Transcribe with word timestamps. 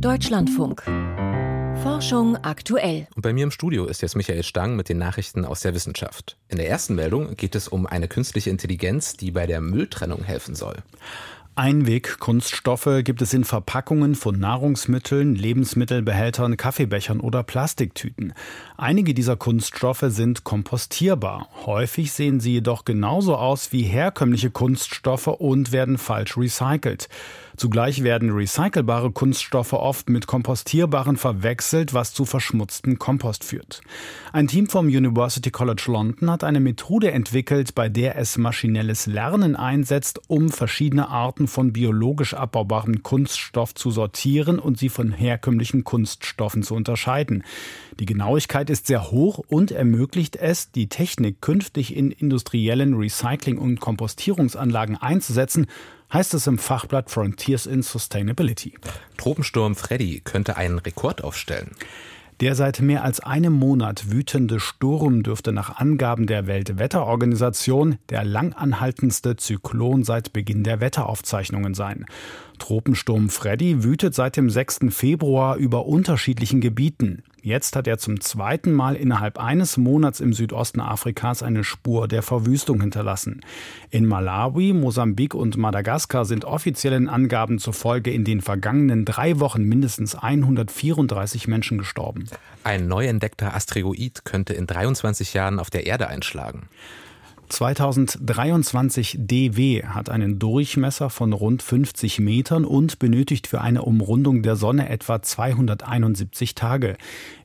Deutschlandfunk. 0.00 0.82
Forschung 1.82 2.36
aktuell. 2.36 3.08
Und 3.14 3.22
bei 3.22 3.32
mir 3.32 3.44
im 3.44 3.50
Studio 3.50 3.86
ist 3.86 4.02
jetzt 4.02 4.14
Michael 4.14 4.42
Stang 4.42 4.76
mit 4.76 4.88
den 4.88 4.98
Nachrichten 4.98 5.44
aus 5.44 5.60
der 5.60 5.74
Wissenschaft. 5.74 6.36
In 6.48 6.58
der 6.58 6.68
ersten 6.68 6.94
Meldung 6.94 7.34
geht 7.36 7.54
es 7.54 7.66
um 7.66 7.86
eine 7.86 8.06
künstliche 8.06 8.50
Intelligenz, 8.50 9.16
die 9.16 9.30
bei 9.30 9.46
der 9.46 9.60
Mülltrennung 9.60 10.22
helfen 10.22 10.54
soll. 10.54 10.76
Einwegkunststoffe 11.58 13.02
gibt 13.02 13.22
es 13.22 13.32
in 13.32 13.44
Verpackungen 13.44 14.14
von 14.14 14.38
Nahrungsmitteln, 14.38 15.34
Lebensmittelbehältern, 15.34 16.58
Kaffeebechern 16.58 17.18
oder 17.18 17.42
Plastiktüten. 17.42 18.34
Einige 18.76 19.14
dieser 19.14 19.36
Kunststoffe 19.36 20.04
sind 20.08 20.44
kompostierbar. 20.44 21.48
Häufig 21.64 22.12
sehen 22.12 22.40
sie 22.40 22.52
jedoch 22.52 22.84
genauso 22.84 23.36
aus 23.36 23.72
wie 23.72 23.84
herkömmliche 23.84 24.50
Kunststoffe 24.50 25.28
und 25.28 25.72
werden 25.72 25.96
falsch 25.96 26.36
recycelt. 26.36 27.08
Zugleich 27.56 28.02
werden 28.02 28.32
recycelbare 28.32 29.10
Kunststoffe 29.10 29.72
oft 29.72 30.10
mit 30.10 30.26
kompostierbaren 30.26 31.16
verwechselt, 31.16 31.94
was 31.94 32.12
zu 32.12 32.26
verschmutztem 32.26 32.98
Kompost 32.98 33.44
führt. 33.44 33.80
Ein 34.30 34.46
Team 34.46 34.66
vom 34.66 34.88
University 34.88 35.50
College 35.50 35.84
London 35.86 36.30
hat 36.30 36.44
eine 36.44 36.60
Methode 36.60 37.12
entwickelt, 37.12 37.74
bei 37.74 37.88
der 37.88 38.18
es 38.18 38.36
maschinelles 38.36 39.06
Lernen 39.06 39.56
einsetzt, 39.56 40.20
um 40.28 40.50
verschiedene 40.50 41.08
Arten 41.08 41.45
von 41.46 41.72
biologisch 41.72 42.34
abbaubarem 42.34 43.02
Kunststoff 43.02 43.74
zu 43.74 43.90
sortieren 43.90 44.58
und 44.58 44.78
sie 44.78 44.88
von 44.88 45.12
herkömmlichen 45.12 45.84
Kunststoffen 45.84 46.62
zu 46.62 46.74
unterscheiden. 46.74 47.44
Die 47.98 48.06
Genauigkeit 48.06 48.70
ist 48.70 48.86
sehr 48.86 49.10
hoch 49.10 49.40
und 49.48 49.70
ermöglicht 49.70 50.36
es, 50.36 50.70
die 50.70 50.88
Technik 50.88 51.40
künftig 51.40 51.96
in 51.96 52.10
industriellen 52.10 52.94
Recycling- 52.94 53.58
und 53.58 53.80
Kompostierungsanlagen 53.80 54.96
einzusetzen, 54.96 55.66
heißt 56.12 56.34
es 56.34 56.46
im 56.46 56.58
Fachblatt 56.58 57.10
Frontiers 57.10 57.66
in 57.66 57.82
Sustainability. 57.82 58.74
Tropensturm 59.16 59.74
Freddy 59.74 60.20
könnte 60.24 60.56
einen 60.56 60.78
Rekord 60.78 61.24
aufstellen. 61.24 61.72
Der 62.40 62.54
seit 62.54 62.80
mehr 62.80 63.02
als 63.02 63.20
einem 63.20 63.54
Monat 63.54 64.10
wütende 64.10 64.60
Sturm 64.60 65.22
dürfte 65.22 65.52
nach 65.52 65.78
Angaben 65.78 66.26
der 66.26 66.46
Weltwetterorganisation 66.46 67.96
der 68.10 68.24
langanhaltendste 68.24 69.36
Zyklon 69.36 70.04
seit 70.04 70.34
Beginn 70.34 70.62
der 70.62 70.80
Wetteraufzeichnungen 70.80 71.72
sein. 71.72 72.04
Tropensturm 72.58 73.28
Freddy 73.28 73.84
wütet 73.84 74.14
seit 74.14 74.36
dem 74.36 74.50
6. 74.50 74.86
Februar 74.90 75.56
über 75.56 75.86
unterschiedlichen 75.86 76.60
Gebieten. 76.60 77.22
Jetzt 77.46 77.76
hat 77.76 77.86
er 77.86 77.98
zum 77.98 78.20
zweiten 78.20 78.72
Mal 78.72 78.96
innerhalb 78.96 79.38
eines 79.38 79.76
Monats 79.76 80.18
im 80.18 80.32
Südosten 80.32 80.80
Afrikas 80.80 81.44
eine 81.44 81.62
Spur 81.62 82.08
der 82.08 82.22
Verwüstung 82.22 82.80
hinterlassen. 82.80 83.40
In 83.90 84.04
Malawi, 84.04 84.72
Mosambik 84.72 85.32
und 85.32 85.56
Madagaskar 85.56 86.24
sind 86.24 86.44
offiziellen 86.44 87.08
Angaben 87.08 87.60
zufolge 87.60 88.10
in 88.10 88.24
den 88.24 88.40
vergangenen 88.40 89.04
drei 89.04 89.38
Wochen 89.38 89.62
mindestens 89.62 90.16
134 90.16 91.46
Menschen 91.46 91.78
gestorben. 91.78 92.24
Ein 92.64 92.88
neu 92.88 93.06
entdeckter 93.06 93.54
Asteroid 93.54 94.24
könnte 94.24 94.54
in 94.54 94.66
23 94.66 95.32
Jahren 95.32 95.60
auf 95.60 95.70
der 95.70 95.86
Erde 95.86 96.08
einschlagen. 96.08 96.68
2023 97.48 99.16
DW 99.18 99.84
hat 99.84 100.10
einen 100.10 100.38
Durchmesser 100.38 101.10
von 101.10 101.32
rund 101.32 101.62
50 101.62 102.20
Metern 102.20 102.64
und 102.64 102.98
benötigt 102.98 103.46
für 103.46 103.60
eine 103.60 103.82
Umrundung 103.82 104.42
der 104.42 104.56
Sonne 104.56 104.88
etwa 104.88 105.22
271 105.22 106.54
Tage. 106.54 106.96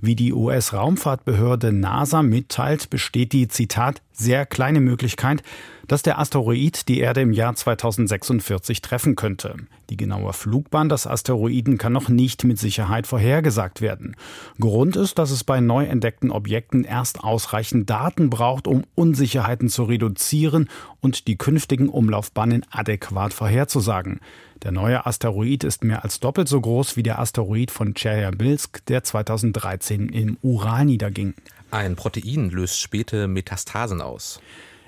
Wie 0.00 0.14
die 0.14 0.32
US-Raumfahrtbehörde 0.32 1.72
NASA 1.72 2.22
mitteilt, 2.22 2.90
besteht 2.90 3.32
die 3.32 3.48
Zitat 3.48 4.02
sehr 4.20 4.46
kleine 4.46 4.80
Möglichkeit, 4.80 5.42
dass 5.88 6.02
der 6.02 6.20
Asteroid 6.20 6.86
die 6.86 7.00
Erde 7.00 7.20
im 7.22 7.32
Jahr 7.32 7.56
2046 7.56 8.80
treffen 8.80 9.16
könnte. 9.16 9.56
Die 9.90 9.96
genaue 9.96 10.32
Flugbahn 10.32 10.88
des 10.88 11.08
Asteroiden 11.08 11.78
kann 11.78 11.92
noch 11.92 12.08
nicht 12.08 12.44
mit 12.44 12.60
Sicherheit 12.60 13.08
vorhergesagt 13.08 13.80
werden. 13.80 14.14
Grund 14.60 14.94
ist, 14.94 15.18
dass 15.18 15.32
es 15.32 15.42
bei 15.42 15.60
neu 15.60 15.84
entdeckten 15.86 16.30
Objekten 16.30 16.84
erst 16.84 17.24
ausreichend 17.24 17.90
Daten 17.90 18.30
braucht, 18.30 18.68
um 18.68 18.84
Unsicherheiten 18.94 19.68
zu 19.68 19.82
reduzieren 19.82 20.68
und 21.00 21.26
die 21.26 21.36
künftigen 21.36 21.88
Umlaufbahnen 21.88 22.64
adäquat 22.70 23.32
vorherzusagen. 23.32 24.20
Der 24.62 24.72
neue 24.72 25.06
Asteroid 25.06 25.64
ist 25.64 25.84
mehr 25.84 26.04
als 26.04 26.20
doppelt 26.20 26.48
so 26.48 26.60
groß 26.60 26.96
wie 26.96 27.02
der 27.02 27.18
Asteroid 27.18 27.70
von 27.70 27.94
Tschernobylsk, 27.94 28.84
der 28.86 29.02
2013 29.02 30.08
im 30.08 30.36
Ural 30.42 30.84
niederging. 30.84 31.34
Ein 31.70 31.96
Protein 31.96 32.50
löst 32.50 32.80
späte 32.80 33.28
Metastasen 33.28 34.00
aus. 34.00 34.40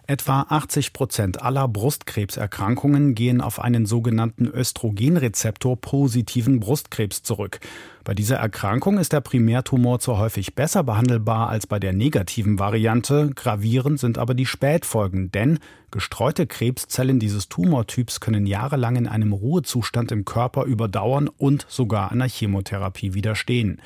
Etwa 0.09 0.47
80 0.49 0.93
Prozent 0.93 1.43
aller 1.43 1.69
Brustkrebserkrankungen 1.69 3.15
gehen 3.15 3.41
auf 3.41 3.61
einen 3.61 3.87
sogenannten 3.87 4.47
Östrogenrezeptor 4.47 5.81
positiven 5.81 6.59
Brustkrebs 6.59 7.23
zurück. 7.23 7.61
Bei 8.03 8.13
dieser 8.13 8.37
Erkrankung 8.37 8.99
ist 8.99 9.13
der 9.13 9.21
Primärtumor 9.21 10.01
zwar 10.01 10.19
häufig 10.19 10.57
besser 10.57 10.83
behandelbar 10.83 11.49
als 11.49 11.69
bei 11.69 11.79
der 11.79 11.93
negativen 11.93 12.59
Variante, 12.59 13.31
gravierend 13.37 14.01
sind 14.01 14.19
aber 14.19 14.35
die 14.35 14.45
Spätfolgen, 14.45 15.31
denn 15.31 15.61
gestreute 15.93 16.49
Krebszellen 16.49 17.21
dieses 17.21 17.49
Tumortyps 17.49 18.19
können 18.19 18.45
jahrelang 18.45 18.97
in 18.97 19.07
einem 19.07 19.33
Ruhezustand 19.33 20.11
im 20.11 20.25
Körper 20.25 20.65
überdauern 20.65 21.29
und 21.29 21.65
sogar 21.69 22.11
einer 22.11 22.29
Chemotherapie 22.29 23.15
widerstehen. 23.15 23.81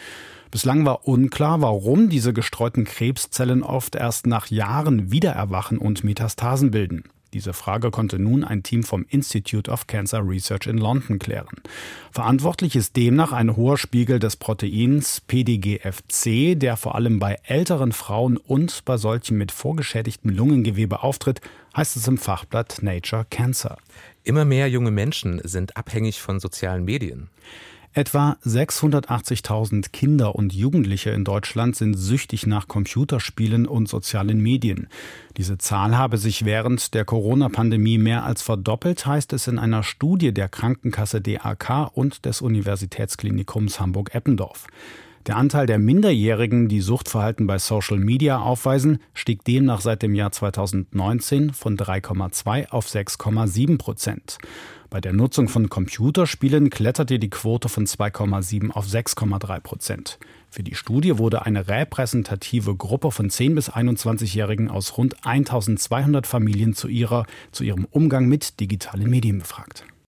Bislang 0.56 0.86
war 0.86 1.06
unklar, 1.06 1.60
warum 1.60 2.08
diese 2.08 2.32
gestreuten 2.32 2.84
Krebszellen 2.86 3.62
oft 3.62 3.94
erst 3.94 4.26
nach 4.26 4.46
Jahren 4.46 5.12
wieder 5.12 5.32
erwachen 5.32 5.76
und 5.76 6.02
Metastasen 6.02 6.70
bilden. 6.70 7.04
Diese 7.34 7.52
Frage 7.52 7.90
konnte 7.90 8.18
nun 8.18 8.42
ein 8.42 8.62
Team 8.62 8.82
vom 8.82 9.04
Institute 9.10 9.70
of 9.70 9.86
Cancer 9.86 10.26
Research 10.26 10.66
in 10.66 10.78
London 10.78 11.18
klären. 11.18 11.60
Verantwortlich 12.10 12.74
ist 12.74 12.96
demnach 12.96 13.32
ein 13.32 13.54
hoher 13.54 13.76
Spiegel 13.76 14.18
des 14.18 14.36
Proteins 14.36 15.20
PDGFC, 15.26 16.58
der 16.58 16.78
vor 16.78 16.94
allem 16.94 17.18
bei 17.18 17.36
älteren 17.42 17.92
Frauen 17.92 18.38
und 18.38 18.82
bei 18.86 18.96
solchen 18.96 19.36
mit 19.36 19.52
vorgeschädigtem 19.52 20.30
Lungengewebe 20.30 21.02
auftritt, 21.02 21.42
heißt 21.76 21.98
es 21.98 22.08
im 22.08 22.16
Fachblatt 22.16 22.78
Nature 22.80 23.26
Cancer. 23.28 23.76
Immer 24.24 24.46
mehr 24.46 24.70
junge 24.70 24.90
Menschen 24.90 25.38
sind 25.44 25.76
abhängig 25.76 26.22
von 26.22 26.40
sozialen 26.40 26.86
Medien. 26.86 27.28
Etwa 27.96 28.36
680.000 28.44 29.88
Kinder 29.90 30.34
und 30.34 30.52
Jugendliche 30.52 31.08
in 31.12 31.24
Deutschland 31.24 31.76
sind 31.76 31.94
süchtig 31.94 32.46
nach 32.46 32.68
Computerspielen 32.68 33.66
und 33.66 33.88
sozialen 33.88 34.38
Medien. 34.38 34.88
Diese 35.38 35.56
Zahl 35.56 35.96
habe 35.96 36.18
sich 36.18 36.44
während 36.44 36.92
der 36.92 37.06
Corona-Pandemie 37.06 37.96
mehr 37.96 38.24
als 38.24 38.42
verdoppelt, 38.42 39.06
heißt 39.06 39.32
es 39.32 39.46
in 39.46 39.58
einer 39.58 39.82
Studie 39.82 40.34
der 40.34 40.50
Krankenkasse 40.50 41.22
DAK 41.22 41.90
und 41.94 42.26
des 42.26 42.42
Universitätsklinikums 42.42 43.80
Hamburg-Eppendorf. 43.80 44.66
Der 45.26 45.36
Anteil 45.36 45.66
der 45.66 45.80
Minderjährigen, 45.80 46.68
die 46.68 46.80
Suchtverhalten 46.80 47.48
bei 47.48 47.58
Social 47.58 47.98
Media 47.98 48.38
aufweisen, 48.38 49.00
stieg 49.12 49.42
demnach 49.42 49.80
seit 49.80 50.02
dem 50.02 50.14
Jahr 50.14 50.30
2019 50.30 51.52
von 51.52 51.76
3,2 51.76 52.68
auf 52.68 52.86
6,7 52.86 53.76
Prozent. 53.76 54.38
Bei 54.88 55.00
der 55.00 55.12
Nutzung 55.12 55.48
von 55.48 55.68
Computerspielen 55.68 56.70
kletterte 56.70 57.18
die 57.18 57.28
Quote 57.28 57.68
von 57.68 57.86
2,7 57.86 58.70
auf 58.70 58.86
6,3 58.86 59.58
Prozent. 59.58 60.18
Für 60.48 60.62
die 60.62 60.76
Studie 60.76 61.18
wurde 61.18 61.44
eine 61.44 61.66
repräsentative 61.66 62.76
Gruppe 62.76 63.10
von 63.10 63.28
10 63.28 63.56
bis 63.56 63.68
21-Jährigen 63.68 64.70
aus 64.70 64.96
rund 64.96 65.26
1200 65.26 66.24
Familien 66.24 66.72
zu, 66.72 66.86
ihrer, 66.86 67.26
zu 67.50 67.64
ihrem 67.64 67.84
Umgang 67.90 68.26
mit 68.28 68.60
digitalen 68.60 69.10
Medien 69.10 69.40
befragt. 69.40 69.84